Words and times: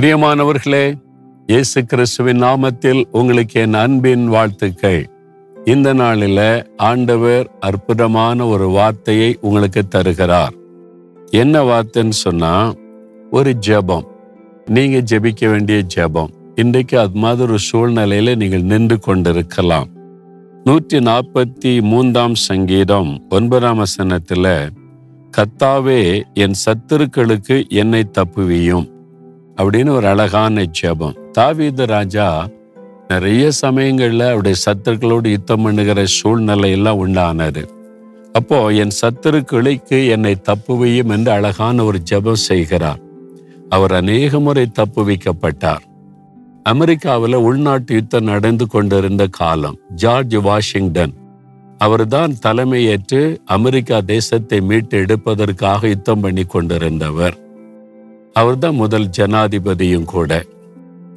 பிரியமானவர்களே 0.00 0.94
இயேசு 1.46 1.84
கிறிஸ்துவின் 1.84 2.42
நாமத்தில் 2.42 3.04
உங்களுக்கு 3.10 3.60
என் 3.60 3.74
அன்பின் 3.74 4.26
வாழ்த்துக்கள். 4.28 5.10
இந்த 5.64 5.94
நாளில 5.94 6.66
ஆண்டவர் 6.76 7.50
அற்புதமான 7.60 8.46
ஒரு 8.46 8.68
வார்த்தையை 8.68 9.38
உங்களுக்கு 9.40 9.88
தருகிறார். 9.88 10.52
என்ன 11.30 11.62
வார்த்தைன்னு 11.62 12.08
சொன்னா 12.08 12.72
ஒரு 13.30 13.56
ஜெபம். 13.66 14.04
நீங்க 14.66 15.16
ஜெபிக்க 15.16 15.50
வேண்டிய 15.50 15.82
ஜெபம். 15.96 16.28
இன்றைக்கு 16.54 16.98
அது 16.98 17.18
மாதிரி 17.18 17.42
ஒரு 17.42 17.58
சூழ்நிலையில 17.72 18.36
நீங்கள் 18.36 18.62
நின்று 18.62 18.98
கொண்டிருக்கலாம். 18.98 19.88
நூற்றி 20.64 20.98
நாற்பத்தி 20.98 21.80
மூன்றாம் 21.80 22.34
சங்கீதம் 22.34 23.26
ஒன்பதாம் 23.30 23.82
வசனத்துல 23.82 24.68
கத்தாவே 25.36 26.22
என் 26.34 26.54
சத்துருக்களுக்கு 26.64 27.68
என்னை 27.68 28.10
தப்புவியும். 28.18 28.93
அப்படின்னு 29.56 29.88
ஒரு 29.88 30.06
அழகான 30.06 30.64
ஜெபம். 30.80 31.16
தாவீது 31.32 31.86
ராஜா 31.86 32.28
நிறைய 33.08 33.50
சமயங்களில் 33.50 34.20
அவருடைய 34.20 34.56
சத்துருக்களோடு 34.64 35.28
யுத்தம் 35.28 35.62
பண்ணுகிற 35.62 36.04
சூழ்நிலையெல்லாம் 36.18 37.00
உண்டானது. 37.04 37.62
அப்போ 38.32 38.58
என் 38.82 38.94
சத்துருக்களுக்கு 39.00 39.98
என்னை 40.08 40.34
தப்புவியும் 40.48 41.12
என்று 41.16 41.30
அழகான 41.30 41.84
ஒரு 41.84 41.98
ஜெபம் 42.10 42.44
செய்கிறார். 42.50 43.02
அவர் 43.68 43.92
அநேக 43.92 44.40
முறை 44.40 44.64
தப்புவிக்கப்பட்டார் 44.80 45.84
அமெரிக்காவில் 46.62 47.36
உள்நாட்டு 47.46 47.94
யுத்தம் 47.94 48.24
நடந்து 48.24 48.66
கொண்டிருந்த 48.66 49.24
காலம் 49.26 49.78
ஜார்ஜ் 49.94 50.36
வாஷிங்டன். 50.36 51.14
அவர்தான் 51.78 52.32
தலைமையேற்று 52.46 53.20
அமெரிக்கா 53.56 53.96
தேசத்தை 54.00 54.60
மீட்டு 54.60 54.98
எடுப்பதற்காக 54.98 55.88
யுத்தம் 55.88 56.20
பண்ணி 56.20 56.44
கொண்டிருந்தவர். 56.44 57.36
அவர்தான் 58.34 58.74
முதல் 58.74 59.08
ஜனாதிபதியும் 59.18 60.04
கூட. 60.04 60.44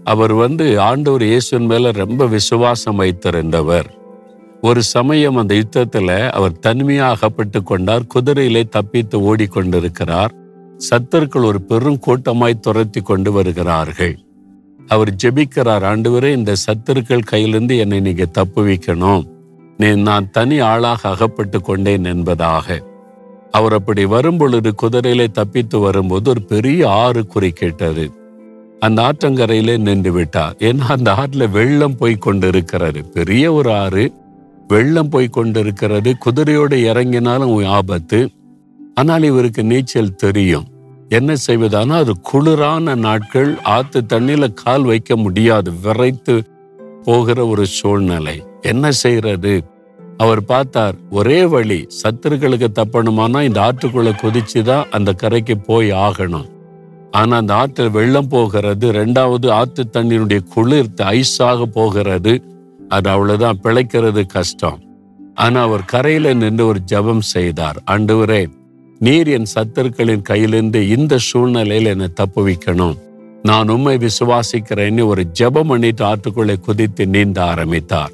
அவர் 0.04 0.34
வந்து 0.34 0.80
ஆண்டவர் 0.80 1.24
இயேசுவின் 1.24 1.68
மேல 1.68 1.92
ரொம்ப 1.92 2.28
விசுவாசம் 2.28 3.00
வைத்திருந்தவர். 3.00 3.88
ஒரு 4.62 4.84
சமயம் 4.84 5.36
அந்த 5.36 5.56
யுத்தத்துல 5.56 6.30
அவர் 6.30 6.60
தனிமையாகப்பட்டு 6.66 7.64
கொண்டார் 7.64 8.08
குதிரையிலே 8.16 8.70
தப்பித்து 8.70 9.18
ஓடிக்கொண்டிருக்கிறார். 9.20 10.34
சத்தர்கள் 10.90 11.46
ஒரு 11.46 11.62
பெரும் 11.62 12.00
கூட்டமாய் 12.08 12.60
துரத்தி 12.60 13.02
கொண்டு 13.02 13.32
வருகிறார்கள். 13.32 14.20
அவர் 14.88 15.16
ஜெபிக்கிறார் 15.24 15.86
ஆண்டவரே 15.92 16.32
இந்த 16.32 16.54
சத்துருக்கள் 16.66 17.28
கையிலிருந்து 17.32 17.78
என்னை 17.78 18.00
நீங்க 18.00 18.26
தப்புவிக்கணும். 18.38 19.24
நீ 19.78 19.96
நான் 19.96 20.32
தனி 20.32 20.60
ஆளாக 20.60 21.10
அகப்பட்டு 21.10 21.62
கொண்டேன் 21.62 22.04
என்பதாக. 22.04 22.82
அவர் 23.52 23.74
அப்படி 23.74 24.06
வரும்பொழுது 24.06 24.74
குதிரையிலே 24.82 25.32
தப்பித்து 25.32 25.80
வரும்போது 25.80 26.30
ஒரு 26.30 26.42
பெரிய 26.42 26.90
ஆறு 26.90 27.26
குறுக்கிட்டது 27.36 28.16
அந்த 28.80 29.12
ஆற்றங்கரையிலே 29.12 29.78
நின்று 29.78 30.12
விட்டார். 30.12 30.56
ஏன்னா 30.60 30.80
அந்த 30.80 31.12
ஆற்றுல 31.12 31.50
வெள்ளம் 31.50 31.96
போய் 31.96 32.16
கொண்டிருக்கிறது. 32.16 33.04
பெரிய 33.04 33.54
ஒரு 33.54 33.74
ஆறு. 33.74 34.14
வெள்ளம் 34.68 35.10
போய் 35.10 35.28
கொண்டிருக்கிறது. 35.28 36.16
குதிரையோடு 36.26 36.76
இறங்கினாலும் 36.76 37.66
ஆபத்து. 37.66 38.30
ஆனால் 38.96 39.24
இவருக்கு 39.24 39.64
நீச்சல் 39.64 40.16
தெரியும். 40.16 40.68
என்ன 41.10 41.34
செய்வதானா 41.48 41.92
அது 41.92 42.14
குளிரான 42.34 42.96
நாட்கள். 42.96 43.58
ஆத்து 43.64 44.02
தண்ணியில 44.14 44.54
கால் 44.54 44.84
வைக்க 44.84 45.16
முடியாது. 45.16 45.72
விரைத்து 45.82 46.44
போகிற 47.04 47.46
ஒரு 47.46 47.66
சூழ்நிலை. 47.66 48.46
என்ன 48.62 48.92
செய்யறது 48.92 49.64
அவர் 50.18 50.46
பார்த்தார் 50.46 50.96
ஒரே 51.10 51.46
வழி 51.46 51.88
சத்துருக்களுக்கு 52.00 52.68
தப்பணுமானா 52.80 53.42
இந்த 53.42 53.60
ஆற்றுக்குள்ள 53.68 54.12
குதிச்சுதான் 54.22 54.90
அந்த 54.90 55.14
கரைக்கு 55.14 55.58
போய் 55.58 55.92
ஆகணும். 55.92 56.48
ஆனா 57.12 57.38
அந்த 57.38 57.54
ஆற்றில் 57.54 57.92
வெள்ளம் 57.92 58.28
போகிறது 58.28 58.92
ரெண்டாவது 58.92 59.50
ஆற்று 59.50 59.90
தண்ணீருடைய 59.90 60.42
குளிர்த்து 60.56 61.04
ஐஸாக 61.20 61.64
போகிறது 61.64 62.34
அது 62.90 63.10
அவ்வளவுதான் 63.10 63.60
பிழைக்கிறது 63.64 64.26
கஷ்டம். 64.26 64.80
ஆனா 65.36 65.62
அவர் 65.62 65.86
கரையில 65.86 66.34
நின்று 66.34 66.66
ஒரு 66.66 66.80
ஜெபம் 66.92 67.26
செய்தார் 67.36 67.80
ஆண்டவரே 67.92 68.44
நீர் 69.00 69.28
என் 69.28 69.52
சத்துருக்களின் 69.56 70.28
கையிலிருந்து 70.30 70.82
இந்த 70.98 71.18
சூழ்நிலையில 71.30 71.92
என்னை 71.94 72.10
தப்புவிக்கணும் 72.22 72.98
நான் 73.44 73.70
உண்மை 73.70 73.98
விசுவாசிக்கிறேன்னு 73.98 75.06
ஒரு 75.06 75.24
ஜெபம் 75.40 75.68
பண்ணிட்டு 75.68 76.04
ஆற்றுக்குள்ளே 76.06 76.56
குதித்து 76.60 77.08
நீந்த 77.08 77.44
ஆரம்பித்தார். 77.44 78.14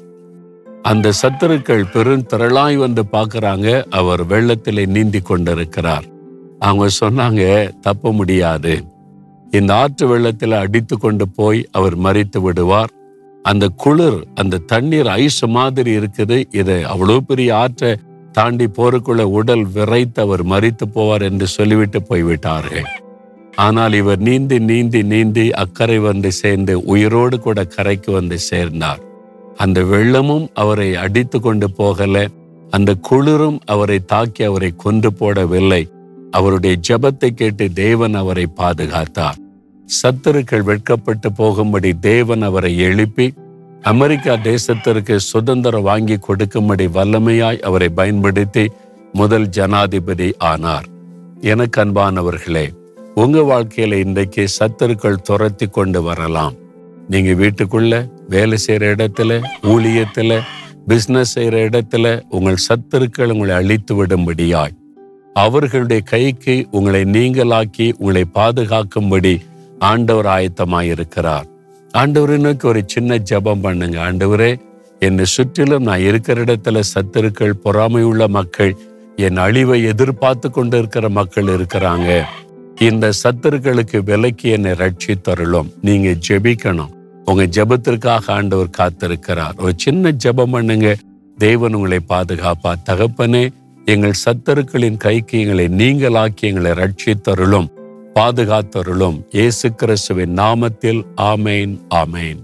அந்த 0.90 1.12
சத்துருக்கள் 1.20 1.84
பெரும் 1.92 2.24
திரளாய் 2.30 2.76
வந்து 2.76 3.02
பார்க்கறாங்க. 3.12 3.68
அவர் 3.90 4.22
வெள்ளத்திலே 4.26 4.86
நீந்தி 4.86 5.20
கொண்டிருக்கிறார். 5.20 6.06
அவங்க 6.58 6.86
சொன்னாங்க 7.00 7.42
தப்ப 7.80 8.12
முடியாது. 8.12 8.74
இந்த 9.50 9.74
ஆற்று 9.74 10.06
வெள்ளத்தில் 10.06 10.52
அடித்து 10.52 10.98
கொண்டு 10.98 11.28
போய் 11.28 11.60
அவர் 11.70 11.96
மறித்து 11.98 12.40
விடுவார். 12.40 12.92
அந்த 13.42 13.64
குளிர் 13.68 14.18
அந்த 14.34 14.60
தண்ணீர் 14.72 15.06
ஐஸ் 15.06 15.42
மாதிரி 15.46 15.90
இருக்குது. 15.98 16.38
இதை 16.50 16.78
அவ்வளோ 16.84 17.16
பெரிய 17.30 17.56
ஆற்றை 17.56 17.92
தாண்டி 18.32 18.66
போருக்குள்ள 18.78 19.22
உடல் 19.38 19.64
விரைத்து 19.64 20.20
அவர் 20.22 20.44
மறித்து 20.46 20.86
போவார் 20.94 21.22
என்று 21.22 21.46
சொல்லிவிட்டு 21.46 22.02
போய்விட்டார்கள். 22.02 22.88
ஆனால் 23.56 23.92
இவர் 23.92 24.18
நீந்தி 24.18 24.58
நீந்தி 24.58 25.02
நீந்தி 25.02 25.50
அக்கறை 25.64 25.98
வந்து 25.98 26.32
சேர்ந்து 26.32 26.76
உயிரோடு 26.84 27.38
கூட 27.40 27.64
கரைக்கு 27.64 28.12
வந்து 28.12 28.38
சேர்ந்தார். 28.50 29.02
அந்த 29.56 29.82
வெள்ளமும் 29.82 30.48
அவரை 30.54 30.96
அடித்து 30.96 31.40
கொண்டு 31.40 31.70
போகல. 31.70 32.28
அந்த 32.70 32.94
குளிரும் 32.94 33.60
அவரை 33.64 34.04
தாக்கி 34.04 34.44
அவரை 34.44 34.72
கொன்று 34.76 35.12
போடவில்லை. 35.12 35.88
அவருடைய 36.30 36.76
ஜபத்தை 36.88 37.28
கேட்டு 37.28 37.72
தேவன் 37.72 38.14
அவரை 38.14 38.46
பாதுகாத்தார். 38.56 39.38
சத்துருக்கள் 40.02 40.62
வெட்கப்பட்டு 40.62 41.32
போகும்படி 41.32 41.98
தேவன் 41.98 42.42
அவரை 42.42 42.78
எழுப்பி 42.78 43.34
அமெரிக்கா 43.82 44.34
தேசத்திற்கு 44.34 45.16
சுதந்திரம் 45.16 45.82
வாங்கி 45.82 46.16
கொடுக்கும்படி 46.16 46.86
வல்லமையாய் 46.86 47.60
அவரை 47.60 47.88
பயன்படுத்தி 47.88 48.70
முதல் 49.12 49.48
ஜனாதிபதி 49.48 50.34
ஆனார். 50.38 50.84
எனக்கு 51.40 51.84
அன்பானவர்களே 51.84 52.68
உங்க 53.14 53.38
வாழ்க்கையில 53.40 53.92
இன்றைக்கு 53.92 54.48
சத்துருக்கள் 54.58 55.22
துரத்தி 55.22 55.66
கொண்டு 55.66 56.02
வரலாம். 56.02 56.54
நீங்க 57.08 57.30
வீட்டுக்குள்ள 57.42 57.94
வேலை 58.28 58.58
செய்யற 58.66 58.84
இடத்துல 58.94 59.32
ஊழியத்துல 59.62 60.40
பிசினஸ் 60.86 61.38
செய்யற 61.38 61.56
இடத்துல 61.68 62.06
உங்கள் 62.28 62.64
சத்துருக்கள் 62.66 63.32
உங்களை 63.34 63.54
அழித்து 63.54 63.92
விடும்படியாய். 63.98 64.74
அவர்களுடைய 65.34 66.02
கைக்கு 66.02 66.54
உங்களை 66.70 67.02
நீங்களாக்கி 67.02 67.86
உங்களை 67.98 68.24
பாதுகாக்கும்படி 68.34 69.34
ஆண்டவர் 69.78 70.28
ஆயத்தமாயிருக்கிறார் 70.36 71.46
ஆண்டவரனுக்கு 71.94 72.66
ஒரு 72.66 72.82
சின்ன 72.86 73.18
ஜெபம் 73.30 73.64
பண்ணுங்க. 73.66 73.98
ஆண்டவரே 74.06 74.50
என்னை 74.98 75.24
சுற்றிலும் 75.24 75.86
நான் 75.88 76.06
இருக்கிற 76.10 76.44
இடத்துல 76.44 76.82
சத்துருக்கள் 76.94 77.60
பொறாமையுள்ள 77.64 78.28
மக்கள் 78.28 78.72
என் 79.16 79.36
அழிவை 79.36 79.78
எதிர்பார்த்து 79.84 80.50
கொண்டு 80.50 80.78
இருக்கிற 80.78 81.08
மக்கள் 81.08 81.44
இருக்கிறாங்க. 81.44 82.10
இந்த 82.80 83.10
சத்துருக்களுக்கு 83.22 83.98
விலக்கி 84.04 84.48
என்னை 84.48 84.72
ரட்சி 84.72 85.14
தருளும் 85.22 85.72
நீங்க 85.82 86.08
ஜெபிக்கணும். 86.28 86.93
உங்க 87.24 87.42
ஜெபத்திற்காக 87.44 88.22
ஆண்டவர் 88.26 88.70
காத்திருக்கிறார். 88.78 89.60
ஒரு 89.60 89.72
சின்ன 89.76 90.10
ஜபம் 90.10 90.50
பண்ணுங்க. 90.50 90.96
தேவன் 91.38 91.74
உங்களை 91.74 92.00
பாதுகாப்பா. 92.08 92.74
தகப்பனே 92.84 93.48
எங்கள் 93.84 94.20
சத்தருக்களின் 94.24 94.96
கைக்கு 94.96 95.40
எங்களை 95.40 95.66
நீங்களாக்கி 95.68 96.40
எங்களை 96.40 96.70
ரட்சித்தருளும் 96.70 97.68
பாதுகாத்தருளும். 98.14 99.22
இயேசு 99.30 99.74
கிறிஸ்துவின் 99.74 100.34
நாமத்தில் 100.34 101.02
ஆமேன் 101.16 101.78
ஆமேன். 101.90 102.40